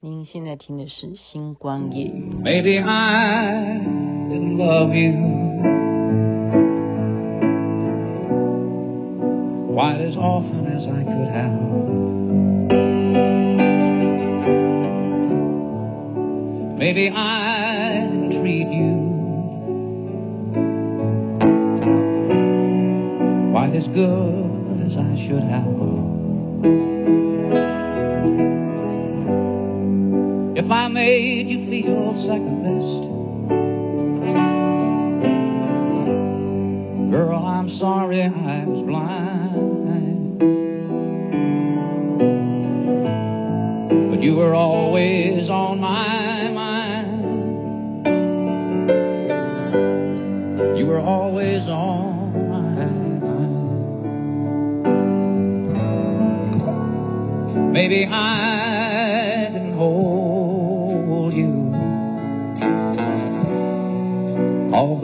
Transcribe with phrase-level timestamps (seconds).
[0.00, 2.32] 您现在听的是《星光夜语》。
[2.40, 3.80] Maybe I
[4.28, 5.12] didn't love you
[9.74, 11.68] quite as often as I could have.
[16.78, 19.08] Maybe I didn't treat you
[23.52, 25.88] quite as good as I should have.
[30.58, 33.00] If I made you feel second best,
[37.12, 40.38] girl, I'm sorry I was blind.
[44.10, 47.22] But you were always on my mind.
[50.76, 52.86] You were always on my
[57.62, 57.72] mind.
[57.72, 58.57] Maybe I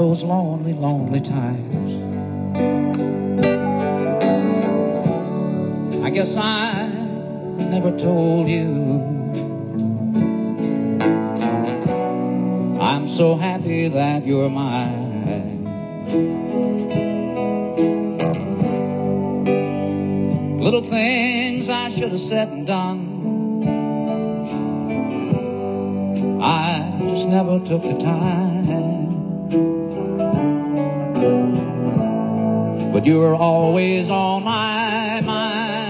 [0.05, 1.93] those lonely, lonely times.
[6.05, 6.89] I guess I
[7.71, 9.01] never told you.
[12.83, 15.65] I'm so happy that you're mine.
[20.61, 23.11] Little things I should have said and done.
[26.43, 28.54] I just never took the time.
[32.95, 35.83] But you were always on my mind.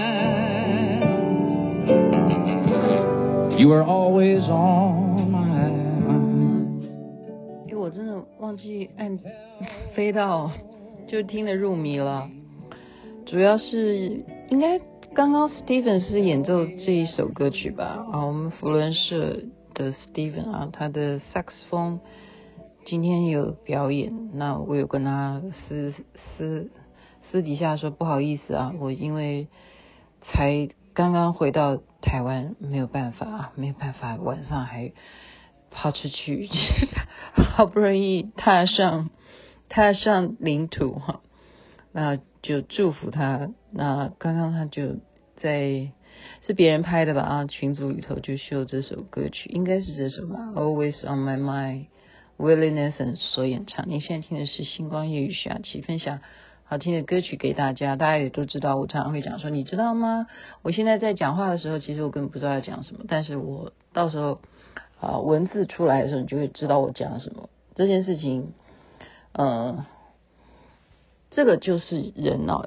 [3.59, 5.69] You were always on my
[6.01, 6.81] mind.
[7.67, 9.19] 因为我真的忘记按
[9.93, 10.49] 飞到，
[11.07, 12.27] 就听得入迷了。
[13.27, 14.79] 主要是应该
[15.13, 18.03] 刚刚 Steven 是演奏这一首歌曲吧？
[18.11, 19.43] 啊，我们扶轮社
[19.75, 21.99] 的 Steven 啊，他的萨克斯风
[22.83, 25.93] 今天有表演，那我有跟他私
[26.35, 26.71] 私。
[27.35, 29.49] 私底下说不好意思啊，我因为
[30.21, 34.93] 才刚刚回到台湾，没有办法啊，没有办法，晚上还
[35.69, 36.47] 跑出去，
[37.35, 39.09] 好不容易踏上
[39.67, 41.19] 踏上领土哈，
[41.91, 43.49] 那就祝福他。
[43.69, 44.95] 那刚刚他就
[45.35, 45.91] 在
[46.47, 53.89] 是别人拍的吧啊，群组里头就秀这首歌曲，应该是这首吧，Always on my mind，Willie Nelson 所演唱。
[53.89, 56.21] 你现在听的是星光夜雨徐雅琪分享。
[56.67, 58.75] 好听的歌曲给大家，大家也都知道。
[58.75, 60.25] 我常常会讲说，你知道吗？
[60.63, 64.39] 我现在在讲话的时候，其实我根本不知道要讲什么，但是我到时候
[64.99, 67.49] 啊文字出来的时候，你就会知道我讲什么。
[67.75, 68.53] 这件事情，
[69.33, 69.85] 呃，
[71.29, 72.63] 这个就是人呢，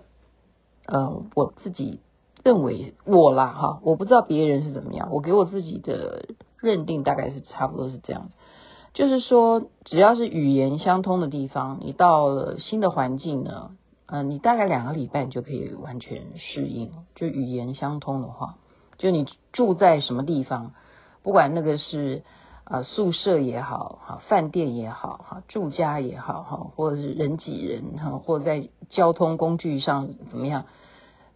[0.87, 1.99] 呃，我自己
[2.45, 6.27] 认为我啦哈，我不知道别人是怎么样，我给我自己的
[6.61, 8.31] 认定大概是差不多是这样。
[8.95, 13.73] 就是说，只要是语言相通的地方，你到了新的环境呢。
[14.11, 16.93] 嗯、你大概两个礼拜你就可以完全适应。
[17.15, 18.57] 就语言相通的话，
[18.97, 20.73] 就你住在什么地方，
[21.23, 22.23] 不管那个是
[22.65, 30.65] 啊、呃、宿舍也好，哈饭店也好，哈住家也好，哈或者是人挤人，哈或者在交通工具上怎么样，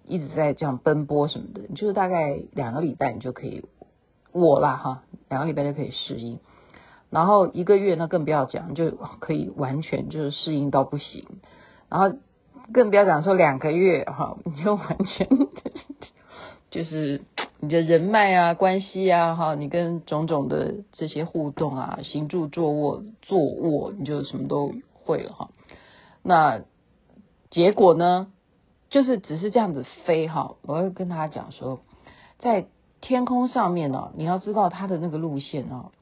[0.08, 3.66] 一直在这样奔波什么的，就是大概两个礼拜你就可以，
[4.32, 6.40] 我啦哈，两个礼拜就可以适应。
[7.10, 11.26] 然后一个月那更不要讲，就可以完全就是适应到不行。
[11.90, 12.16] 然后。
[12.72, 15.28] 更不要讲说两个月哈，你就完全
[16.70, 17.20] 就是
[17.60, 25.50] 你的人脉啊、关系啊哈，你跟种种的这些互动啊、行住坐卧、坐卧，你就什么都会了哈。
[26.22, 26.62] 那
[27.50, 28.32] 结果呢，
[28.88, 30.54] 就是只是这样子飞哈。
[30.62, 31.80] 我会跟他讲说，
[32.38, 32.66] 在
[33.02, 35.92] 天空上面呢，你要知道它的那个路线哦。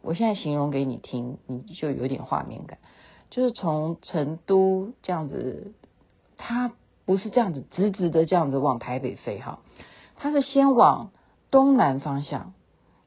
[0.00, 2.78] 我现在形容给你听，你就有点画面感，
[3.30, 5.74] 就是从成都这样子。
[6.36, 6.72] 它
[7.04, 9.60] 不是这样子直直的这样子往台北飞哈，
[10.16, 11.10] 它是先往
[11.50, 12.54] 东南方向，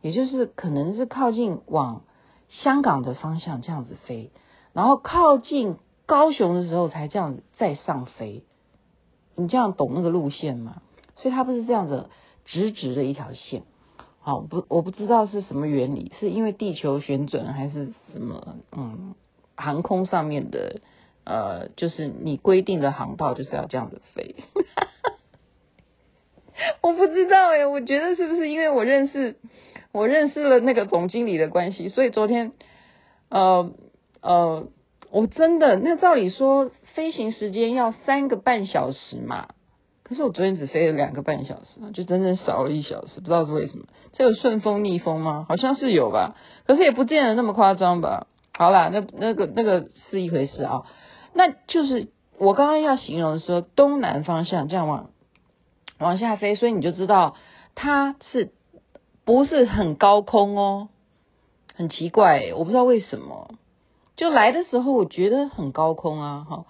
[0.02, 2.04] 也就是可能是靠近往
[2.50, 4.31] 香港的方向这样子飞，
[4.74, 8.44] 然后靠近高雄的时候才这样子再上飞。
[9.36, 10.81] 你这样懂那个路线吗？
[11.16, 12.10] 所以它不是这样子
[12.46, 13.63] 直直的一条线。
[14.19, 18.57] 好，不，我不知道是什么原理，是因为地球旋转还是什么？
[18.72, 19.16] 嗯，
[19.56, 20.81] 航空上面的。
[21.29, 24.35] 呃，就是你规定的航道就是要这样子飞，
[26.81, 29.35] 我不知道哎，我觉得是不是因为我认识
[29.91, 32.53] 我认识了那个总经理的关系，所以昨天
[33.27, 33.74] 呃
[34.21, 34.68] 呃，
[35.12, 39.50] 我真的那照理说飞行时间要三个半小时嘛，
[40.03, 43.83] 可是我昨天只飞了两个半小时，就真正少了一小时，不知道是为什么。
[44.13, 45.45] 这有顺风逆风吗？
[45.50, 48.27] 好像是有吧，可是也不见得那么夸张吧。
[48.53, 50.83] 好啦，那那个那个是一回事啊。
[51.38, 55.12] 那就是我刚刚要形容说，东南方向这样往
[56.00, 57.36] 往下飞，所以你就知道
[57.75, 58.51] 它是
[59.24, 60.89] 不是很高空哦？
[61.75, 63.51] 很奇怪，我不知道为什么。
[64.16, 66.66] 就来的时候我觉得很高空啊，哈。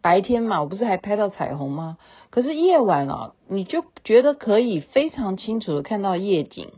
[0.00, 1.98] 白天嘛，我不是还拍到彩虹吗？
[2.30, 6.70] 可是夜晚啊，你就觉得可以非常清楚的看到夜景。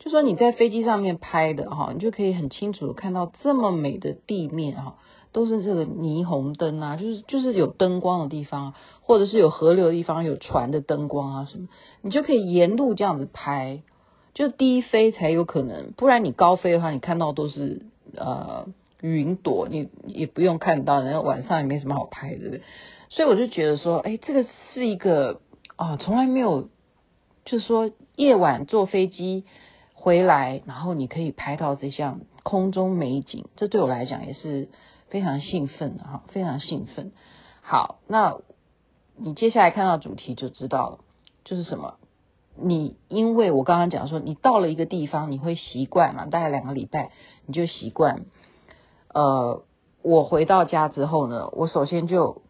[0.00, 4.96] 就说你在飞机上面拍的哈，你就可以很清楚的看到这么美的地面哈，
[5.32, 11.68] 都是这个霓虹灯啊，就是就是有灯光的地方，或者是有河流的地方有船的灯光啊什么，
[12.02, 13.82] 你就可以沿路这样子拍，
[14.34, 17.82] 就低飞才有可能，不然你高飞的话，你看到都是
[18.16, 18.66] 呃。
[19.00, 22.62] 云朵，你也不用看到，然后晚上也没什么好拍的，对不对？
[23.10, 24.44] 所以我就觉得说，哎，这个
[24.74, 25.40] 是一个
[25.76, 26.68] 啊，从来没有，
[27.44, 29.44] 就是说夜晚坐飞机
[29.94, 34.68] 回来，然后你可以拍到这项空中美景，这对我来讲也是
[35.08, 37.12] 非常兴奋的哈，非常兴奋。
[37.62, 38.36] 好，那
[39.16, 40.98] 你接下来看到主题就知道了，
[41.44, 41.94] 就是什么？
[42.60, 47.12] 你因为我刚刚讲说，你到了一个地方，你会习惯嘛，大概两个礼拜
[47.46, 48.26] 你就习惯。
[49.14, 49.62] 呃，
[50.02, 52.42] 我回到家之后呢，我首先就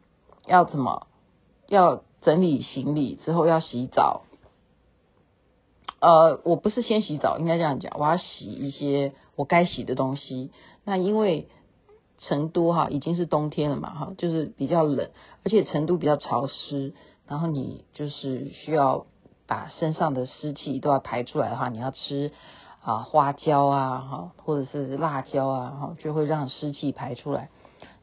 [0.47, 1.07] 要怎么
[1.69, 4.23] 要整理行李，之后要洗澡。
[6.01, 10.51] 呃，我不是先洗澡，应该这样讲，我要洗一些我该洗的东西。
[10.85, 11.49] 那因为
[12.19, 15.11] 成都哈已经是冬天了嘛哈，就是比较冷，
[15.45, 16.93] 而且成都比较潮湿，
[17.27, 19.07] 然后你就是需要
[19.47, 22.33] 把身上的湿气都要排出来的话，你要吃。
[22.81, 27.51] 啊，花椒啊，哈，或者是辣椒啊，哈，就会让湿气排出来。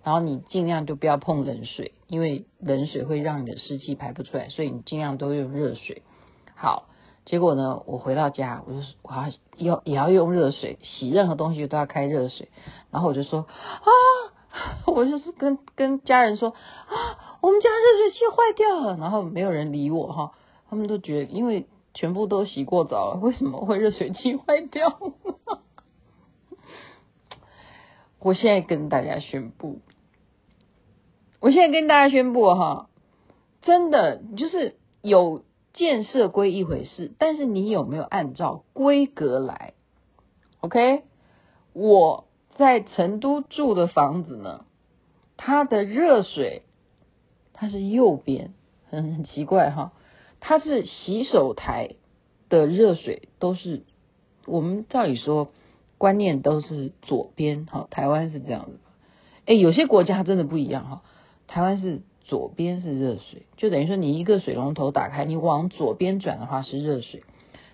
[0.04, 6.04] 然后你尽量就不要碰冷水，因为冷水会让你的湿气排不出来，所以你尽量都用热水。
[6.56, 6.88] 好，
[7.26, 12.50] 结果呢，我回到家，我就我要要也要用热水洗任何东西都要开热水。
[12.92, 13.90] 然后我就说啊，
[14.88, 18.98] 我就是跟跟家人说啊，我们家热水器坏掉了。
[18.98, 20.32] 然后没有人理我哈，
[20.70, 21.68] 他们都觉得因为。
[21.98, 25.00] 全部都洗过澡了，为什么会热水器坏掉？
[28.20, 29.80] 我现在跟大家宣布，
[31.40, 32.90] 我现在跟大家宣布哈，
[33.62, 35.46] 真的就是有
[35.76, 39.74] 建设归一回事，但是你有没有按照规格来
[40.62, 41.04] ？OK，
[41.74, 42.26] 我
[42.56, 44.66] 在成都住的房子呢，
[45.36, 46.64] 它的热水
[47.54, 48.54] 它是右边，
[48.90, 49.92] 很很奇怪哈。
[50.40, 51.96] 它是洗手台
[52.48, 53.84] 的热水都是，
[54.46, 55.50] 我们照理说
[55.98, 58.80] 观念都是左边哈，台湾是这样子，
[59.46, 61.02] 哎，有些国家真的不一样哈，
[61.48, 67.24] 台湾是左边是热水，就等于说你一个水龙头打开，你往左边转的话是热水，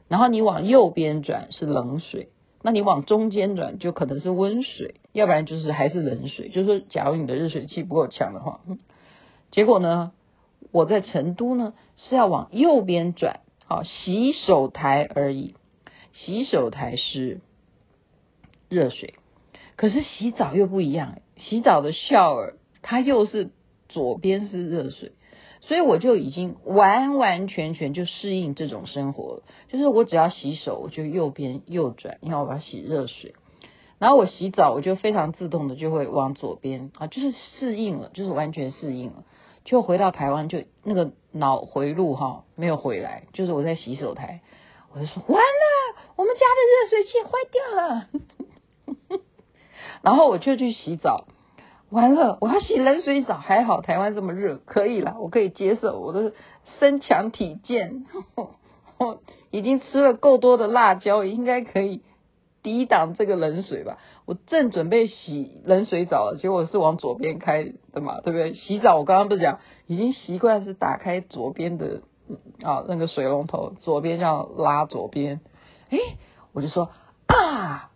[0.07, 2.30] 然后你往右边转是冷水，
[2.62, 8.62] 那你往中间转就可能是温水，要不然就是还是冷水，就是说假如你的热水器不够强的话，
[9.51, 10.12] 结果呢？
[10.71, 15.56] 我在成都呢，是要往右边转，好，洗手台而已。
[16.13, 17.42] 洗手台是
[18.69, 19.15] 热水，
[19.75, 23.50] 可是洗澡又不一样，洗澡的 shower 它又是
[23.93, 25.11] 左边是热水，
[25.61, 29.43] 所以我就已经完完全全就适应这种生活了。
[29.69, 33.35] 就是我只要洗手，我就右边右转，因为我要洗热水。
[33.99, 39.24] 然后我洗澡，我就非常自动的就会往左边啊，就是适应了，就是完全适应了。
[39.63, 44.41] 就回到台湾，就那个脑回路哈没有回来，就是我在洗手台，
[44.91, 49.21] 我就说完了，我们家的热水器坏掉了，
[50.01, 51.27] 然后我就去洗澡，
[51.91, 56.33] 完了我要洗冷水澡，还好台湾这么热，可以了，我可以接受，我的
[56.79, 58.05] 身强体健，
[58.98, 59.21] 我
[59.51, 62.01] 已经吃了够多的辣椒，应该可以。
[62.63, 68.53] 抵挡这个冷水吧，我正准备洗冷水澡了，结果是往左边开的嘛，对不对？
[68.53, 69.57] 洗澡我刚刚不是讲，
[69.88, 72.01] 已经习惯是打开左边的
[72.62, 75.41] 啊那个水龙头，左边这样拉左边，
[75.89, 75.98] 诶，
[76.53, 76.91] 我就说
[77.25, 77.89] 啊，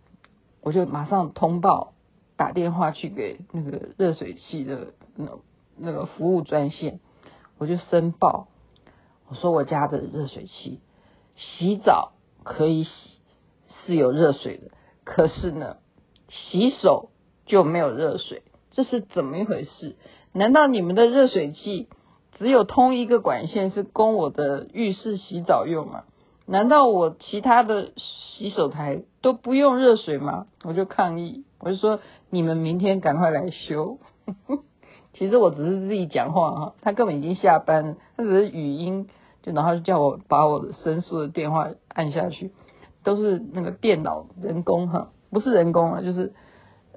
[0.64, 1.94] 我就马上通报，
[2.38, 5.30] 打电话去给那个热水器的那
[5.78, 7.00] 那个服务专线，
[7.58, 8.48] 我就申报，
[9.28, 10.80] 我说我家的热水器
[11.36, 12.14] 洗澡
[12.44, 13.16] 可以洗。
[13.88, 14.72] 是有热水的，
[15.04, 15.78] 可是呢，
[16.28, 17.12] 洗手
[17.46, 19.96] 就没有热水，这是怎么一回事？
[20.32, 21.88] 难道你们的热水器
[22.32, 26.06] 只有通一个管线是供我的浴室洗澡用吗？
[26.48, 30.46] 难道我其他的洗手台都不用热水吗？
[30.64, 32.00] 我就抗议，我就说
[32.30, 33.98] 你们明天赶快来修。
[35.14, 39.08] 其实我只是自己讲话哈，他根本已经下班了，他只是语音，
[39.42, 42.52] 就然后就叫我把我的申诉的电话按下去，
[43.04, 46.34] 都是那个电脑人工哈，不是人工啊，就是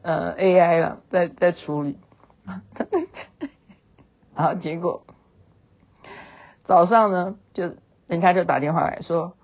[0.02, 1.97] 呃 AI 了，在在处理。
[4.35, 5.05] 然后结果
[6.64, 7.73] 早上呢，就
[8.09, 9.35] 人家就打电话来说，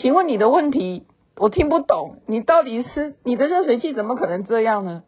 [0.00, 5.02] 请问你的问题我听不懂，你到底是你的热水器怎么可能这样呢？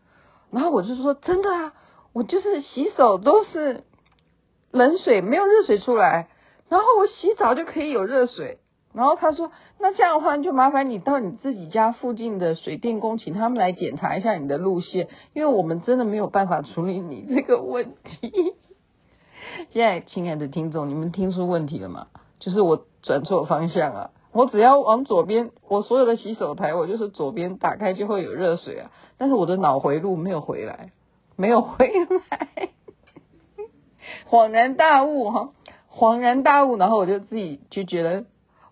[0.50, 1.73] 然后我就说真的啊，
[2.12, 3.85] 我就是洗手都是
[4.73, 6.28] 冷水，没有热水出来，
[6.68, 8.59] 然后我洗澡就可以有热水。
[8.92, 18.32] 然后他说，那这样的话就麻烦你到你自己家附近的水电工，请他们来检查一下你的路线，因为我们真的没有办法处理你 这个问题。
[19.70, 22.09] 现在，亲爱的听众，你们听出问题了吗？
[22.40, 24.11] 就是我转错方向啊！
[24.33, 28.91] 我只要往左边，我所有的洗手台，我就是左边打开就会有热水啊。
[29.19, 30.93] 但是我的脑回路没有回来，
[31.37, 31.91] 没有回
[32.31, 32.71] 来，
[34.29, 35.51] 恍然大悟哈，
[35.93, 38.25] 恍然大悟，然后我就自己就觉得，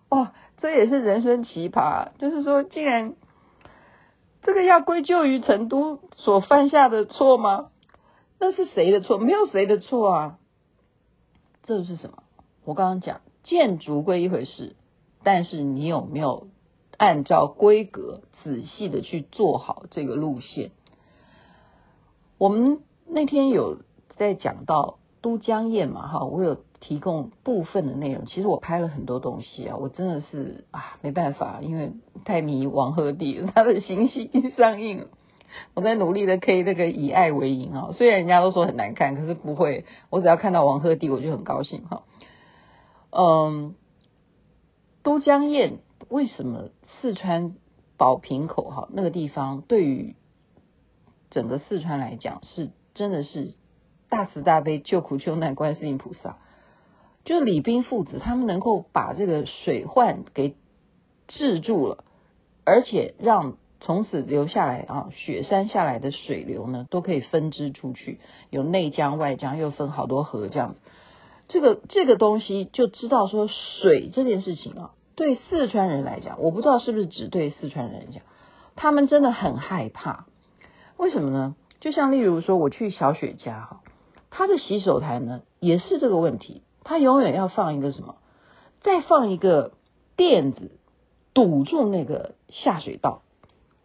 [0.09, 3.15] 哇，这也是人生奇葩，就是说，竟然
[4.41, 7.69] 这个要归咎于成都所犯下的错吗？
[8.39, 9.17] 那是谁的错？
[9.17, 10.37] 没有谁的错啊。
[11.63, 12.23] 这是什么？
[12.63, 14.75] 我刚刚讲建筑归一回事，
[15.23, 16.47] 但是你有没有
[16.97, 20.71] 按照规格仔细的去做好这个路线？
[22.37, 23.79] 我们那天有
[24.15, 28.25] 在讲到都江堰嘛，哈，我有提供部分的内容。
[28.25, 31.91] 其实我拍了很多东西啊，我真的是啊没办法，因为
[32.23, 35.07] 太迷王鹤棣，他的新戏上映了。
[35.73, 42.03] 我在努力的 K 那个以爱为营啊，虽然人家都说很难看，可是不会，我只要看到王鹤棣我就很高兴哈。
[43.11, 43.75] 嗯，
[45.09, 46.69] 都江堰为什么
[47.01, 47.55] 四川
[47.97, 50.15] 宝瓶口哈那个地方对于
[51.31, 53.55] 整个四川来讲是真的是
[54.07, 56.37] 大慈大悲救苦救难观世音菩萨，
[57.25, 60.53] 就李冰父子他们能够把这个水患给
[61.27, 62.03] 治住了，
[62.63, 63.57] 而且让。
[63.81, 70.79] 从此流下来啊，雪山下来的水流呢，都可以分支出去，有内江外江，又分好多河这样子。
[71.47, 78.23] 这个这个东西就知道说水这件事情啊，对四川人来讲，我不知道是不是只对四川人来讲，
[78.77, 80.25] 他们真的很害怕。
[80.95, 81.57] 为什么呢？
[81.81, 83.81] 就像例如说，我去小雪家哈，
[84.29, 88.15] 他的洗手台呢也是这个问题，他永远要放一个什么，
[88.81, 89.73] 再放一个
[90.15, 90.71] 垫子
[91.33, 93.21] 堵住那个下水道。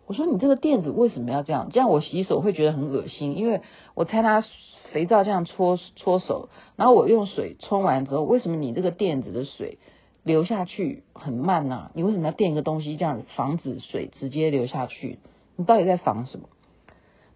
[0.07, 1.69] 我说你这个垫子为什么要这样？
[1.73, 3.61] 这样我洗手会觉得很恶心，因为
[3.95, 4.45] 我猜他
[4.93, 9.79] 肥皂这样搓搓手，然后我用水冲完之后，为什么你这个垫子的水
[10.25, 11.91] 流下去很慢呢？
[11.95, 15.21] 你为什么要垫一个东西这样防止水直接流下去？
[15.55, 16.49] 你到底在防什么？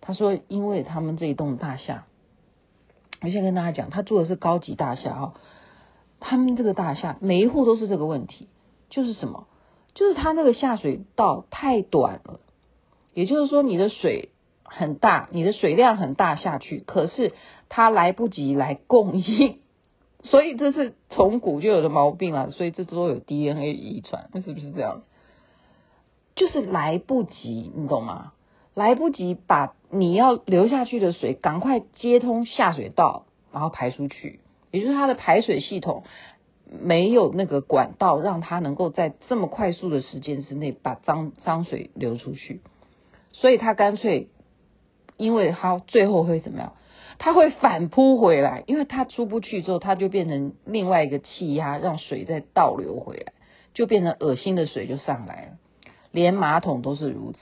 [0.01, 2.07] 他说，因为他们这一栋大厦，
[3.21, 5.35] 我先跟大家讲，他住的是高级大厦啊，
[6.19, 8.49] 他们这个大厦每一户都是这个问题，
[8.91, 9.47] 就是什么？
[9.95, 12.41] 就是他那个下水道太短了。
[13.15, 14.31] 也就是说，你的水
[14.63, 17.33] 很大，你的水量很大下去，可是
[17.69, 19.59] 它来不及来供应，
[20.23, 22.49] 所以这是从古就有的毛病啊。
[22.51, 25.03] 所以这都有 DNA 遗传，那是不是这样？
[26.35, 28.33] 就是来不及，你懂吗？
[28.75, 34.41] 来不及把你要流下去的水赶快接通下水道，然后排出去。
[34.71, 36.05] 也就是它的排水系统
[36.81, 42.61] 没有那个管道，让它能够在这么快速的时间之内把脏脏水流出去。
[43.33, 44.29] 所以他干脆，
[45.17, 46.75] 因为他最后会怎么样？
[47.19, 53.33] 它会反扑回来，因为它出不去之后，它就变成另外一个气压，让水再倒流回来，
[53.75, 55.53] 就变成恶心的水就上来了。
[56.13, 57.39] 连马桶都是如此，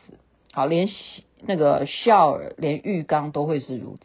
[0.53, 4.03] 好，连洗那个 shower，连浴缸都会是如此。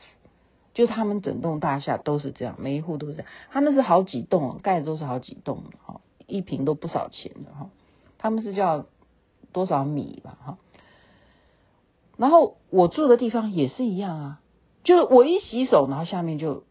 [0.73, 3.27] 就他们整栋大厦都是这样，每一户都是这样。
[3.49, 7.69] 他那是好几栋，盖的都是好几栋哈，一平都不少钱的哈。
[8.17, 8.85] 他们是叫
[9.51, 10.57] 多少米吧哈？
[12.17, 14.40] 然后我住的地方也是一样啊，
[14.83, 16.63] 就是我一洗手，然后下面就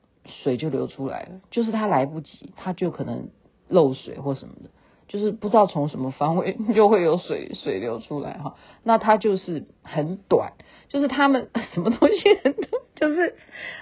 [0.43, 3.29] 水就流出来了，就是它来不及，它就可能
[3.69, 4.71] 漏水或什么的，
[5.09, 8.57] 就是不知道从什么方位就会有水 水流出来哈。
[8.83, 10.53] 那它就是很短，
[10.89, 13.37] 就是他们 什么东西很短，就是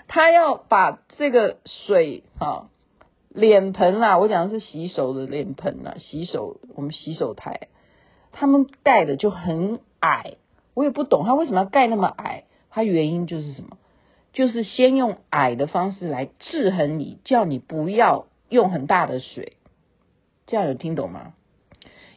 [0.07, 2.69] 他要把这个水啊，
[3.31, 7.69] 脸盆啦，我讲的是洗手的脸盆啦，洗手我们洗手台，
[8.33, 10.37] 他们盖的就很矮。
[10.75, 13.77] 我也不懂他为什么要盖那么矮，他原因就是什么？
[14.39, 19.55] 就是先用矮的方式来制衡你，叫你不要用很大的水，
[20.47, 21.35] 这样有听懂吗？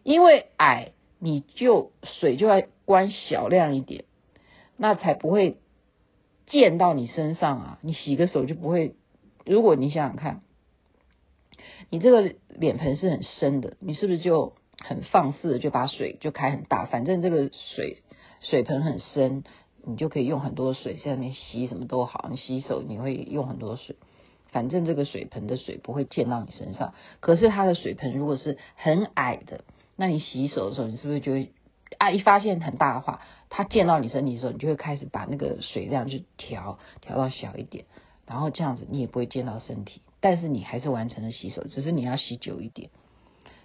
[0.04, 4.04] 因为矮，你就水就要关小量一点，
[4.78, 5.58] 那才不会
[6.46, 7.80] 溅到你身上啊！
[7.82, 8.94] 你洗个手就不会。
[9.44, 10.42] 如果你想想看，
[11.90, 16.86] 你这个脸盆是很深的，你是不是就很放肆的就把水就开很大？
[16.86, 18.04] 反正这个水
[18.42, 19.44] 水盆很深，
[19.85, 23.95] 你就可以用很多水，在那边洗什么都好，你洗手你会用很多水。
[24.51, 29.63] 反正这个水盆的水不会溅到你身上，可是它的水盆如果是很矮的，
[29.95, 31.51] 那你洗手的时候，你是不是就会
[31.97, 32.11] 啊？
[32.11, 37.85] 一发现很大的话，它溅到你身体的时候，你就会开始把那个水量去调调到小一点，
[38.27, 42.89] 然后这样子你也不会溅到身体，但是你还是完成了洗手，只是你要洗久一点。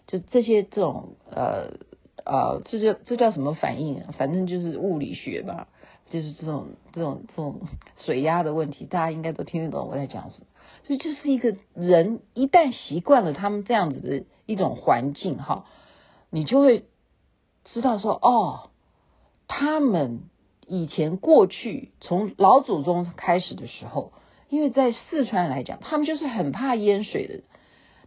[0.06, 1.78] 就这些这种呃
[2.25, 4.04] 呃，这叫这叫什么反应？
[4.16, 5.66] 反正就是物理学吧，
[6.11, 7.61] 就是这种这种这种
[8.05, 10.47] 水压的问题，大家应该都听得懂我在讲什么。
[10.85, 15.65] 所以这是一个人一旦习惯了他们这样子的一种环境哈，
[16.31, 16.85] 你就会
[17.65, 18.71] 知道说哦，
[19.49, 20.21] 他们
[20.67, 24.13] 以前过去从老祖宗开始的时候，
[24.49, 27.41] 因为在四川来讲，他们就是很怕淹水的。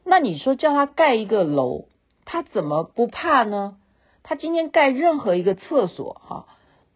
[0.06, 1.86] 那你说叫他盖一个楼，
[2.24, 3.78] 他怎么不怕呢？
[4.24, 6.46] 他今天盖任何一个厕所哈，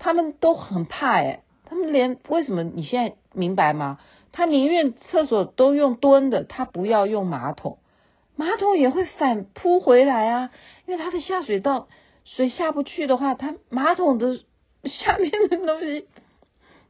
[0.04, 4.00] 他们都很怕诶，他们连为什么你现在明白吗？
[4.34, 7.78] 他宁愿厕所都用蹲的，他不要用马桶，
[8.36, 10.52] 马桶也会反扑回来啊，
[10.86, 11.88] 因为他的下水道
[12.26, 14.42] 水下不去的话，他马桶的
[14.84, 16.10] 下面的东西，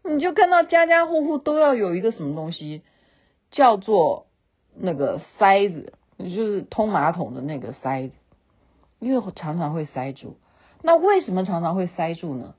[0.04, 2.82] 你就看到家家户户都要有一个什么东西，
[3.52, 4.26] 叫做
[4.76, 8.14] 那个塞子，就是通马桶的那个塞子，
[8.98, 10.36] 因为常常会塞住。
[10.82, 12.56] 那为什么常常会塞住呢？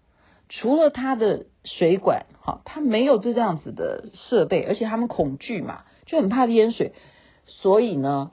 [0.49, 6.93] 除了他的水管，哈，他没有这样子的设备，而且他们恐惧嘛，就很怕淹水，
[7.47, 8.33] 所以呢，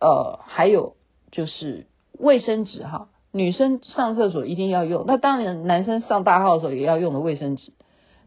[0.00, 0.96] 呃，还有
[1.30, 1.86] 就是
[2.18, 7.72] 卫生纸，哈，女生上厕所一定要用，那当然男生上大号的时候也要用的卫生纸，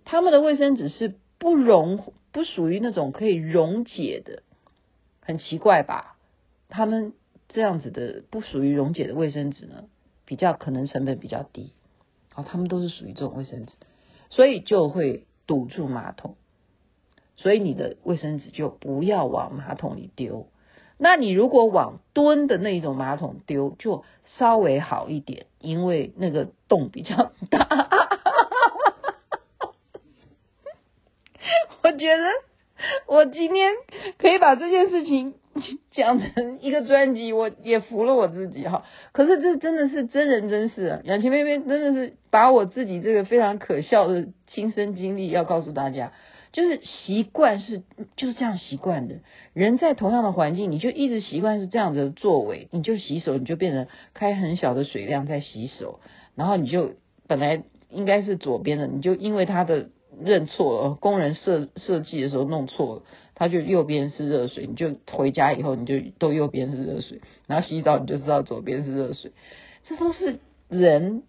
[0.03, 4.41] 他们的卫生纸是不溶，不属于那种可以溶解的，
[5.21, 6.17] 很奇怪吧？
[6.67, 7.13] 他们
[7.47, 9.83] 这样子的不属于溶解的卫生纸呢，
[10.25, 11.71] 比较可能成本比较低。
[12.35, 13.73] 哦，他们都是属于这种卫生纸，
[14.29, 16.35] 所以就会堵住马桶，
[17.37, 20.47] 所以你的卫生纸就不要往马桶里丢。
[20.97, 24.03] 那你如果往蹲的那一种马桶丢，就
[24.37, 27.67] 稍微好一点，因为那个洞比较大。
[31.83, 32.23] 我觉得
[33.07, 33.73] 我今天
[34.17, 35.35] 可以把这件事情。
[35.91, 38.83] 讲成一个专辑，我也服了我自己哈。
[39.13, 41.01] 可是这真的是真人真事啊！
[41.05, 46.11] 雅琪妹妹真的是把我自己这个非常可笑的亲身经历要告诉大家，
[46.51, 47.83] 就是习惯是
[48.17, 49.15] 就是这样习惯的。
[49.53, 56.01] 人在同样的环境，你就一直习惯是这样子的作为，你就洗手，你就变成开很小的水量在洗手，
[56.35, 56.95] 然后你就
[57.27, 59.87] 本来应该是左边的，你就因为他的
[60.21, 63.01] 认错了，工人设设计的时候弄错了。
[63.35, 69.33] 他就右边是热水，你就回家以后你就都右边是热水，然后洗澡你就知道左边是热水，
[69.83, 71.23] 这都是人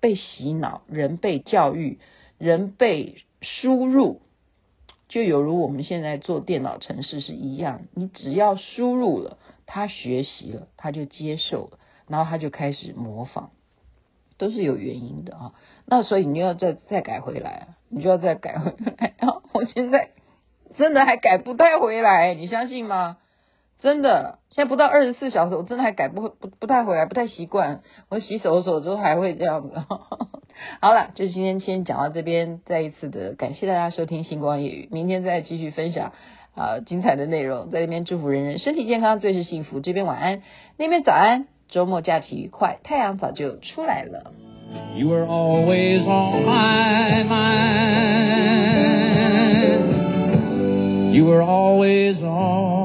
[0.00, 1.98] 被洗脑，人被教育，
[2.38, 4.20] 人被输入，
[5.08, 13.50] 就有如我们现在做电脑程式是一样，你只要输入了，他学习了，他就接受了，然后他就开始模仿，
[14.38, 15.54] 都是有原因的啊。
[15.86, 19.42] 那所以你又要再再改回来，你就要再改回来啊！
[19.52, 20.10] 我现在。
[20.76, 23.18] 真的还改不太回来，你相信吗？
[23.80, 27.80] 真的，现在不到二十四小时，我真的还改不不不太回来，不太习惯。
[28.10, 29.74] 我洗手的时候都还会这样子。
[30.80, 36.12] 好了，就今天先讲到这边，再一次的感谢大家收听星光夜语，明天再继续分享
[36.54, 39.80] 啊、精彩的内容，在这边祝福人人身体健康，最是幸福。
[39.80, 40.42] 这边晚安，
[40.76, 44.32] 那边早安，周末假期愉快，太阳早就出来了。
[44.94, 48.71] You are always on my mind.
[51.12, 52.81] You were always on.